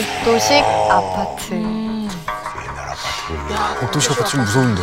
복도식 0.00 0.64
아파트. 0.88 1.52
아파트군요. 2.78 3.80
복도시 3.80 4.10
아파트 4.10 4.30
좀 4.30 4.40
무서운데. 4.40 4.82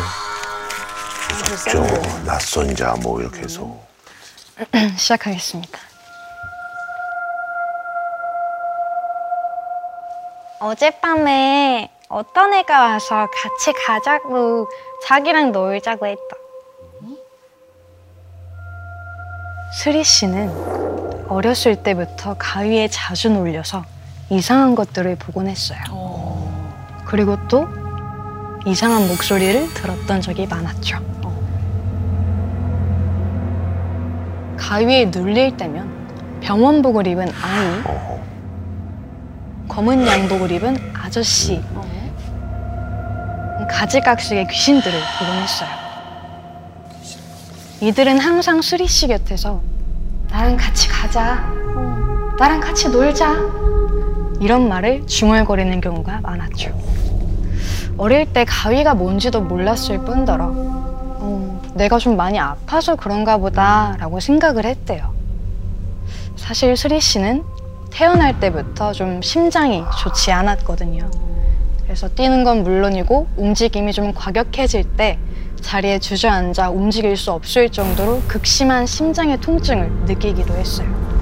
무섭죠. 1.30 2.24
낯선 2.24 2.74
자 2.76 2.94
뭐 3.02 3.20
이렇게 3.20 3.40
해서. 3.40 3.68
시작하겠습니다. 4.96 5.76
어젯밤에 10.60 11.90
어떤 12.08 12.54
애가 12.54 12.80
와서 12.80 13.26
같이 13.30 13.72
가자고 13.86 14.68
자기랑 15.04 15.50
놀자고 15.52 16.06
했다. 16.06 16.36
스리 19.82 20.02
씨는 20.02 21.26
어렸을 21.28 21.82
때부터 21.82 22.34
가위에 22.38 22.88
자주 22.88 23.28
놀려서 23.30 23.84
이상한 24.30 24.74
것들을 24.74 25.16
보곤 25.16 25.48
했어요. 25.48 25.78
그리고 27.06 27.36
또 27.48 27.66
이상한 28.66 29.08
목소리를 29.08 29.72
들었던 29.72 30.20
적이 30.20 30.46
많았죠. 30.46 30.98
가위에 34.58 35.06
눌릴 35.06 35.56
때면 35.56 36.38
병원복을 36.42 37.06
입은 37.06 37.28
아이, 37.42 37.66
어허. 37.84 38.18
검은 39.68 40.06
양복을 40.06 40.50
입은 40.52 40.76
아저씨, 40.94 41.62
가지각색의 43.70 44.48
귀신들을 44.48 44.98
보곤 45.18 45.36
했어요. 45.36 45.68
이들은 47.80 48.18
항상 48.18 48.60
수리 48.60 48.86
씨 48.86 49.06
곁에서 49.06 49.62
나랑 50.30 50.56
같이 50.56 50.88
가자, 50.88 51.36
나랑 52.38 52.60
같이 52.60 52.90
놀자 52.90 53.57
이런 54.40 54.68
말을 54.68 55.06
중얼거리는 55.06 55.80
경우가 55.80 56.20
많았죠. 56.22 56.72
어릴 57.96 58.32
때 58.32 58.44
가위가 58.44 58.94
뭔지도 58.94 59.40
몰랐을 59.40 60.04
뿐더러 60.04 60.52
어, 60.54 61.62
내가 61.74 61.98
좀 61.98 62.16
많이 62.16 62.38
아파서 62.38 62.94
그런가 62.94 63.38
보다 63.38 63.96
라고 63.98 64.20
생각을 64.20 64.64
했대요. 64.64 65.12
사실 66.36 66.76
수리 66.76 67.00
씨는 67.00 67.42
태어날 67.90 68.38
때부터 68.38 68.92
좀 68.92 69.20
심장이 69.22 69.82
좋지 70.02 70.30
않았거든요. 70.30 71.10
그래서 71.82 72.08
뛰는 72.08 72.44
건 72.44 72.62
물론이고 72.62 73.26
움직임이 73.36 73.92
좀 73.92 74.12
과격해질 74.14 74.84
때 74.96 75.18
자리에 75.60 75.98
주저앉아 75.98 76.70
움직일 76.70 77.16
수 77.16 77.32
없을 77.32 77.68
정도로 77.70 78.22
극심한 78.28 78.86
심장의 78.86 79.40
통증을 79.40 79.90
느끼기도 80.06 80.54
했어요. 80.54 81.17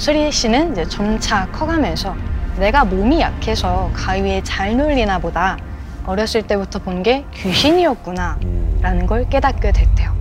수리 0.00 0.32
씨는 0.32 0.72
이제 0.72 0.86
점차 0.88 1.46
커가면서 1.52 2.16
내가 2.56 2.86
몸이 2.86 3.20
약해서 3.20 3.90
가위에 3.94 4.42
잘 4.42 4.74
눌리나 4.74 5.18
보다 5.18 5.58
어렸을 6.06 6.40
때부터 6.46 6.78
본 6.78 7.02
게 7.02 7.26
귀신이었구나 7.34 8.38
음. 8.44 8.78
라는 8.80 9.06
걸 9.06 9.28
깨닫게 9.28 9.72
됐대요. 9.72 10.16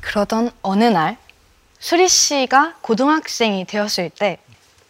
그러던 0.00 0.52
어느 0.62 0.84
날 0.84 1.16
수리 1.80 2.08
씨가 2.08 2.74
고등학생이 2.80 3.64
되었을 3.64 4.10
때 4.10 4.38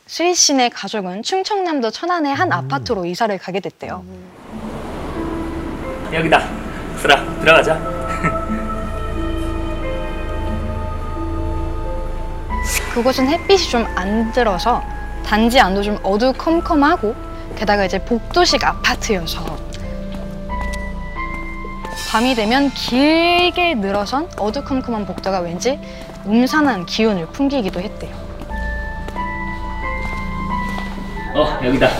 수리 0.06 0.34
씨네 0.34 0.69
가족은 0.69 1.22
충청남도 1.22 1.91
천안의 1.91 2.34
한 2.34 2.52
아파트로 2.52 3.06
이사를 3.06 3.36
가게 3.38 3.60
됐대요. 3.60 4.04
여기다. 6.12 6.47
수라 7.00 7.24
들어가자. 7.41 7.95
그곳은 12.97 13.28
햇빛이 13.28 13.69
좀 13.69 13.86
안 13.94 14.33
들어서 14.33 14.83
단지 15.22 15.61
안도 15.61 15.83
좀 15.83 15.98
어두컴컴하고 16.02 17.14
게다가 17.55 17.84
이제 17.84 17.98
복도식 18.03 18.64
아파트여서 18.64 19.44
밤이 22.10 22.34
되면 22.34 22.71
길게 22.72 23.75
늘어선 23.75 24.31
어두컴컴한 24.38 25.04
복도가 25.04 25.41
왠지 25.41 25.78
음산한 26.25 26.87
기운을 26.87 27.26
풍기기도 27.26 27.81
했대요. 27.81 28.16
어 31.34 31.59
여기다. 31.62 31.91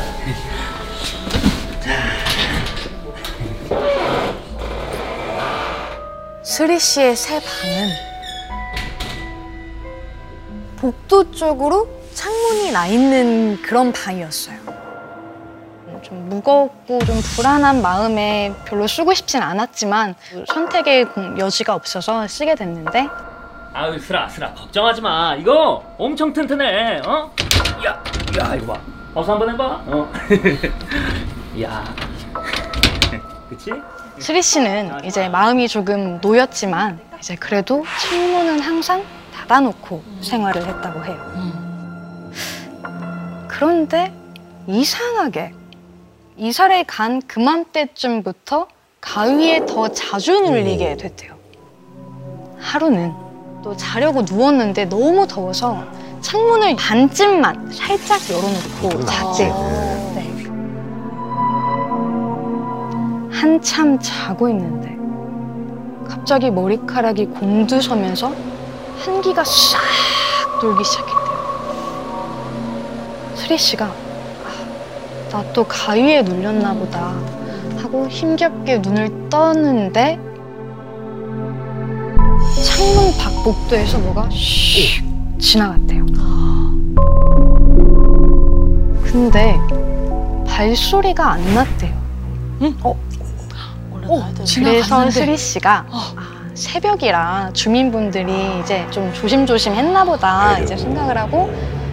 수리 6.43 6.79
씨의 6.79 7.17
새 7.17 7.41
방은 7.41 8.06
복도 10.87 11.33
쪽으로 11.33 11.89
창문이 12.15 12.71
나 12.71 12.87
있는 12.87 13.61
그런 13.61 13.93
방이었어요. 13.93 14.57
좀 16.01 16.29
무겁고 16.29 17.01
좀 17.05 17.21
불안한 17.35 17.83
마음에 17.83 18.55
별로 18.65 18.87
쓰고 18.87 19.13
싶진 19.13 19.43
않았지만 19.43 20.15
선택의 20.47 21.07
공- 21.07 21.37
여지가 21.41 21.75
없어서 21.75 22.29
쓰게 22.29 22.55
됐는데 22.55 23.09
아유 23.73 23.99
수라 23.99 24.29
수라 24.29 24.55
걱정하지 24.55 25.01
마. 25.01 25.35
이거 25.35 25.83
엄청 25.99 26.33
튼튼해. 26.33 27.01
어? 27.05 27.33
야, 27.85 28.01
야 28.39 28.55
이거 28.55 28.75
봐. 28.75 28.81
어서 29.13 29.33
한번 29.33 29.51
해봐. 29.51 29.65
어. 29.87 30.13
야. 31.63 31.85
그치? 33.51 33.73
수리 34.21 34.41
씨는 34.41 35.05
이제 35.05 35.29
마음이 35.29 35.67
조금 35.67 36.21
놓였지만 36.23 37.01
이제 37.19 37.35
그래도 37.35 37.85
창문은 38.09 38.61
항상 38.61 39.03
닫아놓고 39.47 40.03
생활을 40.21 40.67
했다고 40.67 41.05
해요. 41.05 41.17
그런데 43.49 44.13
이상하게 44.67 45.53
이사를 46.37 46.85
간 46.85 47.23
그맘때쯤부터 47.23 48.67
가위에 49.01 49.65
더 49.67 49.89
자주 49.89 50.41
눌리게 50.41 50.97
됐대요. 50.97 51.35
하루는 52.59 53.13
또 53.63 53.77
자려고 53.77 54.23
누웠는데 54.23 54.87
너무 54.87 55.27
더워서 55.27 55.85
창문을 56.21 56.77
반쯤만 56.77 57.71
살짝 57.73 58.21
열어놓고 58.29 59.05
잤대요. 59.07 59.55
네. 60.15 60.27
한참 63.31 63.99
자고 64.01 64.49
있는데 64.49 64.97
갑자기 66.09 66.51
머리카락이 66.51 67.27
곤두서면서 67.27 68.33
한기가 69.05 69.45
싹 69.45 69.81
돌기 70.61 70.83
시작했대요. 70.85 71.37
수리 73.35 73.59
씨가 73.59 73.93
나또 75.31 75.65
가위에 75.65 76.23
눌렸나 76.23 76.75
보다 76.75 77.15
하고 77.79 78.09
힘겹게 78.09 78.79
눈을 78.79 79.29
떠는데 79.29 80.19
창문 82.65 83.17
밖 83.19 83.45
복도에서 83.45 83.99
뭐가 83.99 84.29
슉 84.31 85.39
지나갔대요. 85.39 86.07
근데 89.05 89.59
발소리가 90.47 91.33
안 91.33 91.55
났대요. 91.55 91.95
어, 92.83 92.97
그래서 94.55 95.11
수리 95.11 95.37
씨가 95.37 95.87
아, 95.91 96.13
새벽이라 96.57 97.51
주민분들이 97.53 98.59
이제 98.61 98.87
좀 98.91 99.13
조심조심 99.13 99.75
했나 99.75 100.05
보다 100.05 100.59
이제 100.59 100.75
생각을 100.75 101.17
하고 101.19 101.53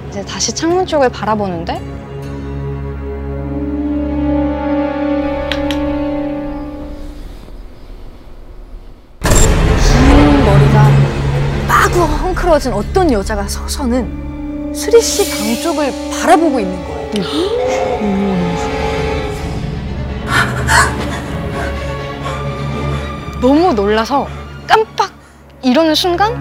이제 0.09 0.23
다시 0.23 0.55
창문 0.55 0.85
쪽을 0.85 1.09
바라보는데 1.09 1.81
긴 9.21 10.45
머리가 10.45 10.89
마구 11.67 11.99
헝클어진 12.01 12.73
어떤 12.73 13.11
여자가 13.11 13.47
서서는 13.47 14.71
수리 14.73 15.01
씨 15.01 15.29
방 15.29 15.61
쪽을 15.61 15.91
바라보고 16.21 16.59
있는 16.59 16.83
거예요. 16.85 17.23
너무 23.41 23.73
놀라서 23.73 24.27
깜빡 24.67 25.11
이러는 25.61 25.95
순간 25.95 26.33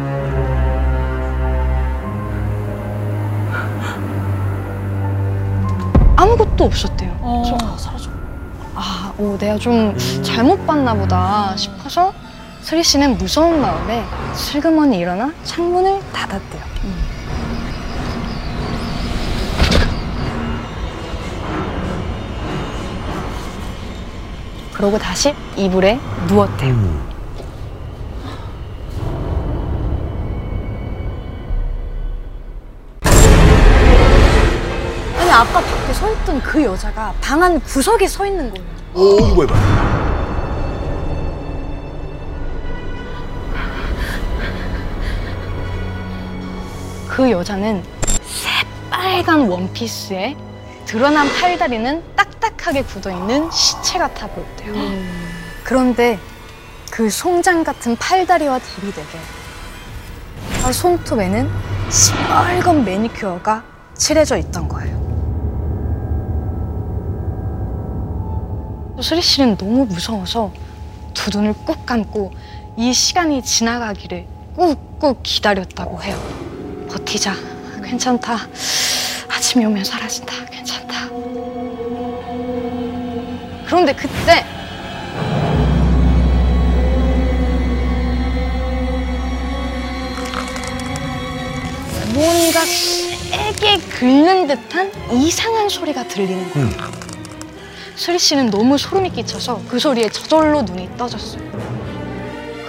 아무것도 6.17 6.65
없었대요. 6.65 7.19
그래서 7.21 7.79
사라져. 7.79 8.11
아, 8.75 9.13
오, 9.19 9.37
내가 9.39 9.57
좀 9.59 9.97
잘못 10.23 10.67
봤나 10.67 10.95
보다 10.95 11.55
싶어서 11.57 12.13
스리 12.61 12.83
씨는 12.83 13.19
무서운 13.19 13.61
마음에 13.61 14.05
슬그머니 14.35 14.99
일어나 14.99 15.33
창문을 15.45 16.01
닫았대요. 16.13 16.63
그러고 24.73 24.99
다시 24.99 25.35
이불에 25.57 25.99
누웠대요. 26.29 27.12
아까 35.33 35.61
밖에 35.61 35.93
서 35.93 36.13
있던 36.13 36.41
그 36.43 36.63
여자가 36.63 37.15
방 37.21 37.43
안 37.43 37.59
구석에 37.61 38.07
서 38.07 38.27
있는 38.27 38.51
거예요. 38.51 38.67
오 38.95 39.19
이거 39.33 39.47
봐. 39.47 39.55
그 47.09 47.31
여자는 47.31 47.83
새빨간 48.23 49.49
원피스에 49.49 50.37
드러난 50.87 51.29
팔다리는 51.41 52.03
딱딱하게 52.17 52.83
굳어있는 52.85 53.51
시체 53.51 53.99
같아 53.99 54.27
보였대요. 54.29 54.73
그런데 55.65 56.19
그 56.91 57.09
송장 57.11 57.65
같은 57.65 57.97
팔다리와 57.97 58.59
대비되게 58.59 59.19
아, 60.65 60.73
손톱에는 60.73 61.51
시뻘건 61.91 62.85
매니큐어가 62.85 63.63
칠해져 63.95 64.37
있던 64.39 64.69
거예요. 64.69 64.82
수리 69.03 69.21
씨는 69.21 69.57
너무 69.57 69.85
무서워서 69.87 70.53
두 71.13 71.37
눈을 71.37 71.55
꾹 71.65 71.85
감고 71.85 72.33
이 72.77 72.95
시간이 72.95 73.43
지나가기를 73.43 74.27
꾹꾹 74.57 75.23
기다렸다고 75.23 76.03
해요. 76.03 76.17
버티자. 76.89 77.35
괜찮다. 77.85 78.47
아침이 79.29 79.65
오면 79.67 79.85
사라진다. 79.85 80.45
괜찮다. 80.47 81.09
그런데 83.67 83.93
그때 83.95 84.45
뭔가 92.15 92.65
세게 92.65 93.79
긁는 93.99 94.47
듯한 94.47 94.93
이상한 95.13 95.69
소리가 95.69 96.07
들리는 96.07 96.51
거예요. 96.53 97.02
수리 97.95 98.19
씨는 98.19 98.51
너무 98.51 98.79
소름이 98.79 99.11
끼쳐서 99.11 99.61
그 99.69 99.79
소리에 99.79 100.09
저절로 100.09 100.63
눈이 100.63 100.97
떠졌어요. 100.97 101.43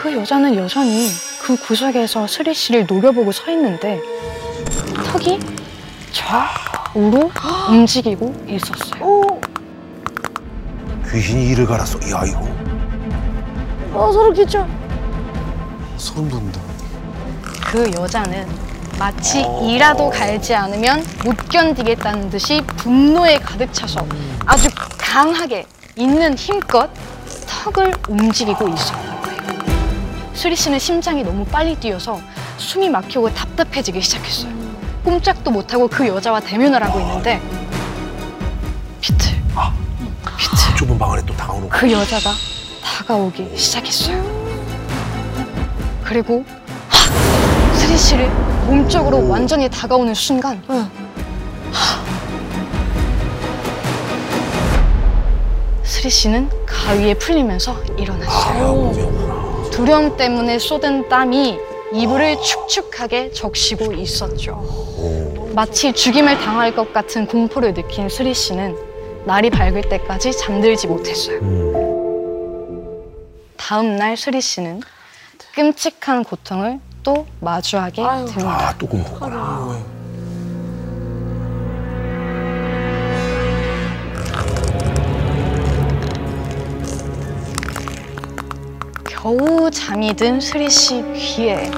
그 0.02 0.14
여자는 0.14 0.56
여전히 0.56 1.08
그 1.42 1.56
구석에서 1.56 2.28
수리 2.28 2.54
씨를 2.54 2.86
노려보고 2.88 3.31
서 3.31 3.50
있는데 3.52 4.02
턱이 5.06 5.40
좌우로 6.12 7.31
움직이고 7.70 8.34
있었어요. 8.48 9.40
귀신이 11.10 11.50
이를 11.50 11.66
갈았어. 11.66 12.00
야 12.12 12.24
이거. 12.25 12.48
어, 13.94 14.12
소름 14.12 14.34
끼쳐. 14.34 14.68
소름 15.98 16.30
돋는다. 16.30 16.60
그 17.66 17.90
여자는 17.96 18.48
마치 19.00 19.46
이라도 19.64 20.10
갈지 20.10 20.54
않으면 20.54 21.04
못 21.24 21.36
견디겠다는 21.50 22.30
듯이 22.30 22.62
분노에 22.78 23.38
가득 23.40 23.72
차서 23.74 24.06
아주 24.46 24.70
강하게 25.13 25.68
있는 25.95 26.33
힘껏 26.33 26.89
턱을 27.48 27.94
움직이고 28.10 28.68
있었던 28.68 29.21
거예요. 29.21 30.33
수리 30.33 30.56
씨는 30.56 30.80
심장이 30.80 31.24
너무 31.24 31.45
빨리 31.45 31.75
뛰어서 31.75 32.19
숨이 32.57 32.89
막히고 32.89 33.31
답답해지기 33.31 34.01
시작했어요. 34.01 34.51
꼼짝도 35.06 35.51
못하고 35.51 35.88
그 35.88 36.07
여자와 36.07 36.39
대면을 36.39 36.81
하고 36.81 37.00
있는데 37.00 37.39
비틀, 39.01 39.36
비틀. 40.36 40.75
좁은 40.77 40.98
방 40.98 41.12
안에 41.12 41.21
또 41.27 41.38
다가오는 41.38 41.69
거. 41.69 41.77
그 41.77 41.92
여자가 41.92 42.31
다가오기 42.83 43.56
시작했어요. 43.56 44.19
그리고 46.04 46.44
하! 46.89 47.75
스리 47.75 47.95
씨를 47.95 48.30
몸쪽으로 48.65 49.30
완전히 49.30 49.69
다가오는 49.69 50.15
순간 50.15 50.60
스리 56.03 56.11
씨는 56.11 56.50
가위에 56.65 57.13
풀리면서 57.13 57.81
일어났어요. 57.97 58.91
아. 59.29 59.69
두려움 59.71 60.17
때문에 60.17 60.59
쏟은 60.59 61.07
땀이 61.07 61.57
이불을 61.94 62.41
축축하게 62.41 63.31
적시고 63.31 63.94
있었죠. 63.94 64.51
오. 64.51 65.50
마치 65.55 65.94
죽임을 65.94 66.39
당할 66.39 66.75
것 66.75 66.91
같은 66.91 67.25
공포를 67.25 67.73
느낀 67.73 68.09
스리 68.09 68.33
씨는 68.33 68.75
날이 69.23 69.50
밝을 69.50 69.83
때까지 69.83 70.38
잠들지 70.38 70.88
못했어요. 70.88 71.39
음. 71.39 73.03
다음 73.55 73.95
날 73.95 74.17
수리 74.17 74.41
씨는 74.41 74.81
끔찍한 75.55 76.25
고통을 76.25 76.81
또 77.03 77.25
마주하게 77.39 78.03
됩니다. 78.03 78.71
아또 78.71 78.88
꿈꾸구나. 78.88 79.93
겨우 89.24 89.72
잠이 89.72 90.14
든 90.18 90.42
수리 90.42 90.70
씨 90.70 91.02
귀에 91.16 91.72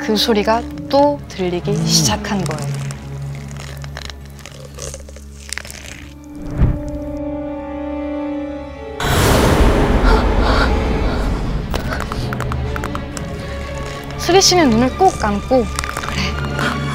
그 0.00 0.16
소리가 0.16 0.62
또 0.88 1.20
들리기 1.28 1.76
시작한 1.86 2.42
거예요. 2.42 2.72
수리 14.16 14.40
씨는 14.40 14.70
눈을 14.70 14.96
꼭 14.96 15.10
감고 15.18 15.66
그래 16.06 16.22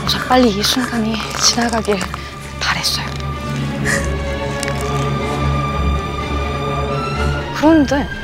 어서 0.04 0.18
빨리 0.28 0.50
이 0.50 0.64
순간이 0.64 1.16
지나가길 1.40 2.00
바랬어요. 2.60 3.06
그런데 7.56 8.17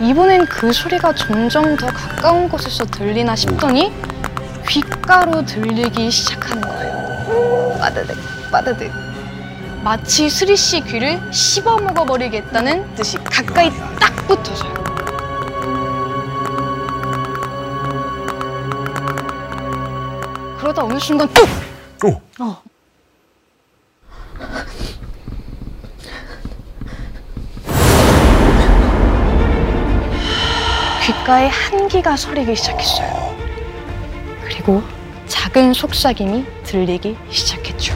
이번엔 0.00 0.44
그 0.46 0.72
소리가 0.72 1.14
점점 1.14 1.76
더 1.76 1.86
가까운 1.86 2.48
곳에서 2.48 2.84
들리나 2.84 3.34
싶더니 3.34 3.92
귓가로 4.68 5.44
들리기 5.44 6.10
시작하는 6.10 6.60
거예요. 6.60 7.78
빠드득 7.80 8.16
빠드득 8.50 8.92
마치 9.82 10.28
수리 10.28 10.56
씨 10.56 10.80
귀를 10.82 11.20
씹어 11.32 11.78
먹어버리겠다는 11.78 12.94
듯이 12.94 13.16
가까이 13.18 13.70
딱 13.98 14.14
붙어서요. 14.26 14.74
그러다 20.58 20.84
어느 20.84 20.98
순간 20.98 21.28
뚝! 21.32 21.48
오. 22.04 22.20
어. 22.42 22.65
귓가에 31.06 31.46
한기가 31.46 32.16
서리기 32.16 32.56
시작했어요. 32.56 33.36
그리고 34.44 34.82
작은 35.28 35.72
속삭임이 35.72 36.44
들리기 36.64 37.16
시작했죠. 37.30 37.94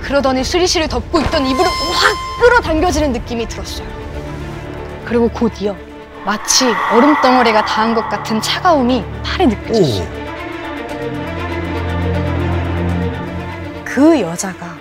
그러더니 0.00 0.44
스리씨를 0.44 0.86
덮고 0.86 1.18
있던 1.22 1.44
이불을 1.44 1.66
확 1.66 2.40
끌어당겨지는 2.40 3.12
느낌이 3.14 3.48
들었어요. 3.48 3.88
그리고 5.04 5.28
곧이어 5.28 5.74
마치 6.24 6.66
얼음 6.92 7.20
덩어리가 7.20 7.64
닿은 7.64 7.96
것 7.96 8.08
같은 8.08 8.40
차가움이 8.40 9.04
팔에 9.24 9.46
느껴졌어요. 9.46 10.25
그 13.96 14.20
여자가 14.20 14.76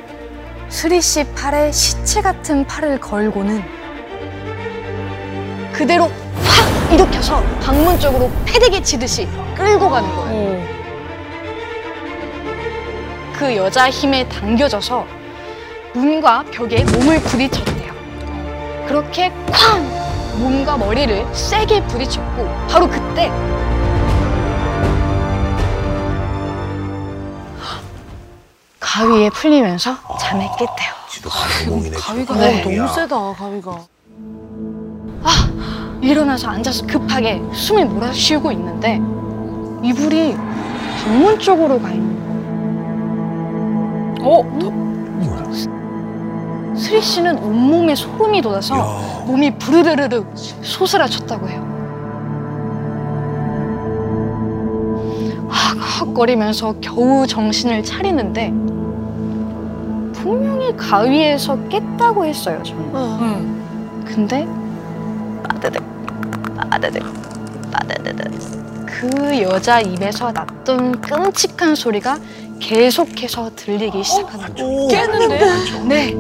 수리 0.68 1.02
씨 1.02 1.24
팔에 1.24 1.72
시체 1.72 2.22
같은 2.22 2.68
팔을 2.68 3.00
걸고는 3.00 3.64
그대로 5.72 6.12
확 6.44 6.92
일으켜서 6.94 7.42
방문 7.64 7.98
쪽으로 7.98 8.30
패대기 8.44 8.84
치듯이 8.84 9.26
끌고 9.56 9.90
가는 9.90 10.14
거예요. 10.14 10.68
그 13.38 13.56
여자 13.56 13.90
힘에 13.90 14.28
당겨져서 14.28 15.08
문과 15.94 16.44
벽에 16.52 16.84
몸을 16.84 17.22
부딪혔대요. 17.22 17.94
그렇게 18.86 19.30
쾅! 19.50 19.82
몸과 20.40 20.76
머리를 20.76 21.26
세게 21.34 21.84
부딪혔고 21.84 22.68
바로 22.68 22.90
그때 22.90 23.32
가위에 28.96 29.30
풀리면서 29.30 29.94
잠에 30.18 30.48
깼대요. 30.58 30.94
지도 31.10 31.30
가공이네. 31.30 31.98
가위가 31.98 32.34
네. 32.36 32.64
너무 32.78 32.88
세다, 32.94 33.34
가위가. 33.34 33.72
아! 35.22 36.00
일어나서 36.02 36.48
앉아서 36.48 36.88
급하게 36.88 37.42
숨을 37.52 37.88
몰아쉬고 37.88 38.54
있는데 38.54 39.02
이불이 39.84 40.38
방문 41.04 41.38
쪽으로 41.38 41.82
가 41.82 41.92
있는 41.92 42.16
거예요. 44.22 44.34
어? 44.34 44.44
뭐야? 44.44 45.44
스리 46.74 47.02
씨는 47.02 47.38
온몸에 47.40 47.96
소름이 47.96 48.42
돋아서 48.42 48.78
야. 48.78 49.26
몸이 49.26 49.58
부르르르르 49.58 50.24
솟으라쳤다고 50.62 51.50
해요. 51.50 51.66
헉헉거리면서 56.00 56.76
겨우 56.80 57.28
정신을 57.28 57.84
차리는데 57.84 58.54
분명히 60.26 60.76
가위에서 60.76 61.56
깼다고 61.68 62.26
했어요. 62.26 62.60
저는. 62.64 62.96
응. 62.96 64.04
근데 64.08 64.48
빠드득 65.44 65.84
빠드득 66.58 67.04
빠드드득 67.72 68.86
그 68.88 69.42
여자 69.44 69.80
입에서 69.80 70.32
났던 70.32 71.00
끔찍한 71.02 71.76
소리가 71.76 72.18
계속해서 72.60 73.52
들리기 73.56 74.04
시작하는 74.04 74.56
거예요. 74.56 74.68
오. 74.68 74.88
깼는데? 74.88 75.46
네. 75.88 76.14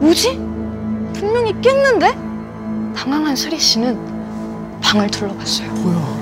뭐지? 0.00 0.36
분명히 1.14 1.54
깼는데? 1.60 2.12
당황한 2.96 3.36
스리 3.36 3.56
씨는 3.56 3.96
방을 4.80 5.08
둘러봤어요. 5.08 5.70
뭐야? 5.74 6.20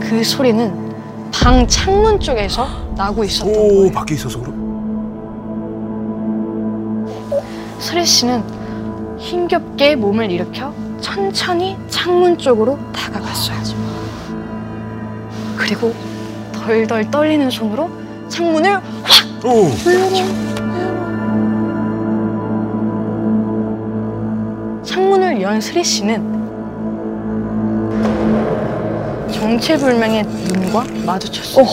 그 0.00 0.24
소리는 0.24 0.91
방 1.32 1.66
창문 1.66 2.20
쪽에서 2.20 2.66
나고 2.96 3.24
있었던 3.24 3.48
오 3.52 3.52
거예요. 3.54 3.92
밖에 3.92 4.14
있어서 4.14 4.38
그럼? 4.40 4.62
스레 7.78 8.04
씨는 8.04 8.42
힘겹게 9.18 9.96
몸을 9.96 10.30
일으켜 10.30 10.72
천천히 11.00 11.76
창문 11.88 12.38
쪽으로 12.38 12.78
다가갔어요. 12.92 13.56
그리고 15.56 15.92
덜덜 16.52 17.10
떨리는 17.10 17.50
손으로 17.50 17.90
창문을 18.28 18.74
확 18.74 19.44
오. 19.44 19.68
창문을 24.84 25.40
연 25.42 25.60
스레 25.60 25.82
씨는 25.82 26.41
정체불명의 29.46 30.22
눈과 30.22 30.84
마주쳤어요. 31.04 31.66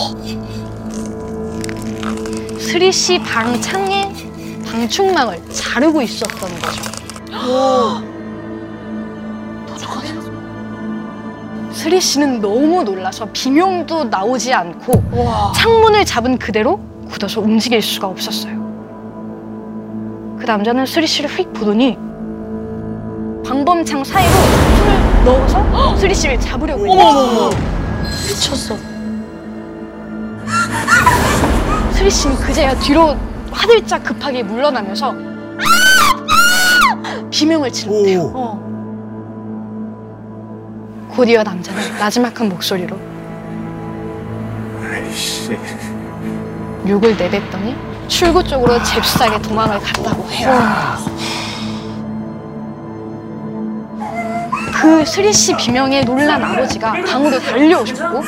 스리 2.57 2.91
씨 2.91 3.19
방 3.19 3.61
창에 3.61 4.11
방충망을 4.65 5.39
자르고 5.51 6.01
있었던 6.01 6.49
거죠. 6.59 6.81
스리 11.71 12.01
씨는 12.01 12.41
너무 12.41 12.81
놀라서 12.83 13.27
비명도 13.31 14.05
나오지 14.05 14.51
않고 14.51 15.03
와. 15.11 15.51
창문을 15.55 16.03
잡은 16.05 16.39
그대로 16.39 16.79
굳어서 17.07 17.39
움직일 17.39 17.81
수가 17.83 18.07
없었어요. 18.07 18.57
그 20.39 20.45
남자는 20.45 20.85
스리 20.87 21.05
씨를 21.05 21.29
휙 21.29 21.53
보더니 21.53 21.97
방범창 23.45 24.03
사이로 24.03 24.31
손을 24.33 25.08
넣어서 25.25 25.95
스리 25.97 26.13
씨를 26.15 26.39
잡으려고 26.39 26.85
했어요. 26.87 26.99
어머머머. 27.07 27.49
미쳤어. 28.27 28.77
스리 31.93 32.09
씨는 32.09 32.35
그제야 32.37 32.73
뒤로 32.79 33.15
화들짝 33.51 34.03
급하게 34.03 34.43
물러나면서 34.43 35.13
비명을. 37.31 37.69
오. 37.87 38.31
어. 38.35 38.69
곧이어 41.15 41.43
남자는 41.43 41.97
나지막한 41.99 42.47
목소리로 42.49 42.97
아이씨. 44.81 45.57
욕을 46.87 47.17
내뱉더니 47.17 47.75
출구 48.07 48.43
쪽으로 48.43 48.81
잽싸게 48.83 49.41
도망을 49.41 49.79
갔다고 49.79 50.29
해요. 50.31 50.49
그 54.79 55.05
스리 55.05 55.33
씨 55.33 55.53
비명에 55.57 56.01
놀란 56.05 56.41
아버지가 56.41 56.93
방으로 57.05 57.37
달려오셨고 57.39 58.23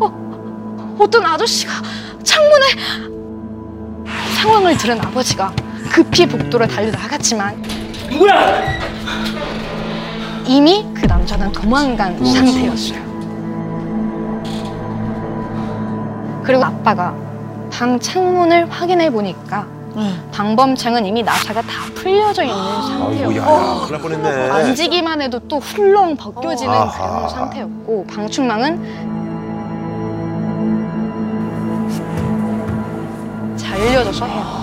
어, 0.00 0.96
어떤 0.98 1.24
아저씨가 1.24 1.72
창문에 2.24 2.66
상황을 4.40 4.76
들은 4.76 5.00
아버지가 5.00 5.52
급히 5.88 6.26
복도로 6.26 6.66
달려 6.66 6.90
나갔지만 6.90 7.62
누구야? 8.10 8.80
이미 10.46 10.84
그 10.94 11.06
남자는 11.06 11.52
도망간 11.52 12.16
상태였어요. 12.24 13.10
그리고 16.42 16.64
아빠가 16.64 17.14
방 17.70 18.00
창문을 18.00 18.68
확인해 18.68 19.10
보니까 19.10 19.64
응. 19.68 19.79
방범창은 20.32 21.04
이미 21.06 21.22
나사가 21.22 21.60
다 21.62 21.68
풀려져 21.94 22.42
있는 22.44 22.56
아이고 22.56 22.82
상태였고 22.82 23.36
야 23.36 23.44
큰일 23.86 23.92
날 23.92 24.00
뻔했네. 24.00 24.48
만지기만 24.48 25.22
해도 25.22 25.38
또 25.40 25.58
훌렁 25.58 26.16
벗겨지는 26.16 26.72
아하. 26.72 27.16
그런 27.16 27.28
상태였고 27.28 28.06
방충망은 28.06 29.10
잘려져서 33.56 34.26
해요. 34.26 34.60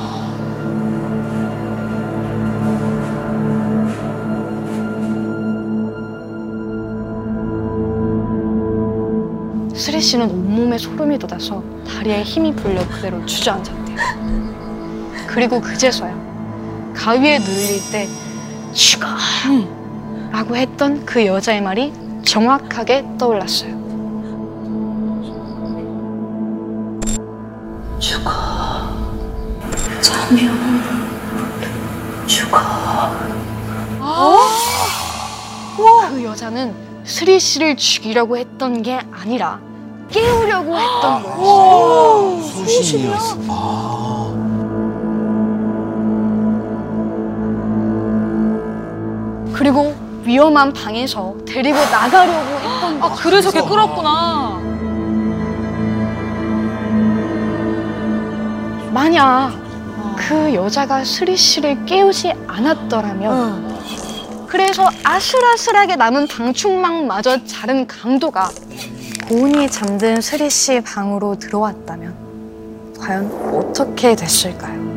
스리 9.75 10.01
씨는 10.01 10.29
온몸에 10.29 10.77
소름이 10.77 11.19
돋아서 11.19 11.63
다리에 11.87 12.23
힘이 12.23 12.53
풀려 12.53 12.85
그대로 12.87 13.23
주저앉았대요. 13.25 14.56
그리고 15.37 15.61
그제서야 15.61 16.15
가위에 16.95 17.37
눌릴 17.37 17.79
때 17.91 18.07
죽어! 18.73 19.05
라고 20.31 20.55
했던 20.55 21.05
그 21.05 21.23
여자의 21.27 21.61
말이 21.61 21.93
정확하게 22.25 23.05
떠올랐어요. 23.19 23.77
그 36.09 36.23
여자는 36.23 36.73
스리 37.03 37.39
씨를 37.39 37.77
죽이려고 37.77 38.37
했던 38.37 38.81
게 38.81 38.99
아니라 39.11 39.59
깨우려고 40.09 40.75
했던 40.75 41.21
거예요. 41.21 42.41
소신이었어. 42.41 44.06
그리고 49.57 49.95
위험한 50.23 50.71
방에서 50.71 51.35
데리고 51.47 51.77
나가려고 51.79 52.55
했던 52.59 53.01
아. 53.01 53.15
그래서 53.15 53.49
걔 53.49 53.59
끌었구나. 53.61 54.59
만약 58.93 59.53
그 60.15 60.53
여자가 60.53 61.03
스리 61.03 61.35
씨를 61.35 61.85
깨우지 61.85 62.33
않았더라면 62.47 63.33
응. 63.33 64.45
그래서 64.47 64.87
아슬아슬하게 65.03 65.95
남은 65.95 66.27
방충망마저 66.27 67.45
자른 67.45 67.87
강도가 67.87 68.49
고온이 69.27 69.69
잠든 69.69 70.21
스리 70.21 70.49
씨 70.49 70.81
방으로 70.81 71.37
들어왔다면 71.37 72.95
과연 72.99 73.31
어떻게 73.53 74.15
됐을까요? 74.15 74.96